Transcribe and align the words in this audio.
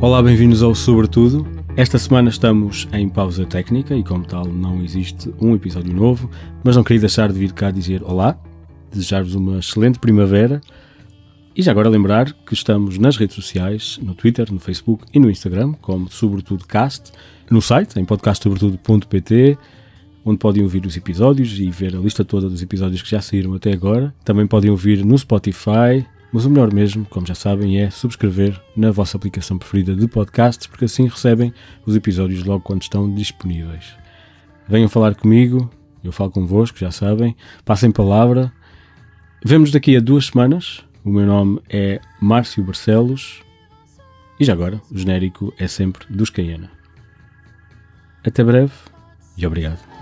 Olá, 0.00 0.22
bem-vindos 0.22 0.62
ao 0.62 0.74
Sobretudo. 0.74 1.46
Esta 1.76 1.98
semana 1.98 2.28
estamos 2.28 2.86
em 2.92 3.08
pausa 3.08 3.46
técnica 3.46 3.94
e, 3.96 4.04
como 4.04 4.24
tal, 4.24 4.44
não 4.44 4.82
existe 4.82 5.32
um 5.40 5.54
episódio 5.54 5.94
novo, 5.94 6.30
mas 6.62 6.76
não 6.76 6.84
queria 6.84 7.00
deixar 7.00 7.32
de 7.32 7.38
vir 7.38 7.52
cá 7.52 7.70
dizer 7.70 8.02
olá, 8.02 8.38
desejar-vos 8.92 9.34
uma 9.34 9.58
excelente 9.58 9.98
primavera 9.98 10.60
e 11.56 11.62
já 11.62 11.70
agora 11.70 11.88
lembrar 11.88 12.32
que 12.32 12.52
estamos 12.52 12.98
nas 12.98 13.16
redes 13.16 13.36
sociais, 13.36 13.98
no 14.02 14.14
Twitter, 14.14 14.52
no 14.52 14.58
Facebook 14.58 15.04
e 15.14 15.20
no 15.20 15.30
Instagram, 15.30 15.72
como 15.80 16.10
Sobretudo 16.10 16.66
Cast, 16.66 17.12
no 17.48 17.62
site, 17.62 17.98
em 17.98 18.04
podcastsobretudo.pt, 18.04 19.56
onde 20.24 20.38
podem 20.38 20.62
ouvir 20.64 20.84
os 20.84 20.96
episódios 20.96 21.58
e 21.58 21.70
ver 21.70 21.94
a 21.94 21.98
lista 22.00 22.24
toda 22.24 22.48
dos 22.48 22.60
episódios 22.60 23.02
que 23.02 23.10
já 23.10 23.20
saíram 23.20 23.54
até 23.54 23.72
agora. 23.72 24.12
Também 24.24 24.46
podem 24.46 24.70
ouvir 24.70 25.04
no 25.04 25.16
Spotify, 25.16 26.04
mas 26.34 26.44
o 26.44 26.50
melhor 26.50 26.74
mesmo, 26.74 27.04
como 27.04 27.24
já 27.24 27.34
sabem, 27.36 27.78
é 27.78 27.90
subscrever 27.90 28.60
na 28.76 28.90
vossa 28.90 29.16
aplicação 29.16 29.56
preferida 29.56 29.94
de 29.94 30.08
podcasts, 30.08 30.66
porque 30.66 30.86
assim 30.86 31.06
recebem 31.06 31.54
os 31.86 31.94
episódios 31.94 32.42
logo 32.42 32.64
quando 32.64 32.82
estão 32.82 33.08
disponíveis. 33.14 33.94
Venham 34.66 34.88
falar 34.88 35.14
comigo, 35.14 35.70
eu 36.02 36.10
falo 36.10 36.32
convosco, 36.32 36.76
já 36.76 36.90
sabem. 36.90 37.36
Passem 37.64 37.92
palavra. 37.92 38.52
Vemos 39.44 39.70
daqui 39.70 39.96
a 39.96 40.00
duas 40.00 40.26
semanas. 40.26 40.84
O 41.04 41.10
meu 41.10 41.24
nome 41.24 41.60
é 41.70 42.00
Márcio 42.20 42.64
Barcelos. 42.64 43.40
E 44.40 44.44
já 44.44 44.54
agora, 44.54 44.82
o 44.90 44.98
genérico 44.98 45.54
é 45.56 45.68
sempre 45.68 46.04
dos 46.12 46.30
Caiana. 46.30 46.68
Até 48.26 48.42
breve 48.42 48.72
e 49.38 49.46
obrigado. 49.46 49.93